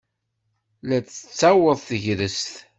[0.87, 2.51] La d-tettaweḍ tegrest.